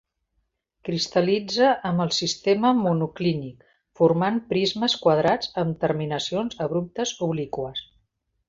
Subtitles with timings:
[0.87, 3.67] Cristal·litza en el sistema monoclínic,
[4.01, 7.85] formant prismes quadrats amb terminacions abruptes obliqües.